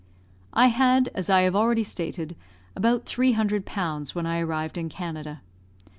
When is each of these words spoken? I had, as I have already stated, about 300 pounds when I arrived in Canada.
I 0.55 0.65
had, 0.69 1.11
as 1.13 1.29
I 1.29 1.41
have 1.41 1.55
already 1.55 1.83
stated, 1.83 2.35
about 2.75 3.05
300 3.05 3.67
pounds 3.67 4.15
when 4.15 4.25
I 4.25 4.39
arrived 4.39 4.75
in 4.75 4.89
Canada. 4.89 5.41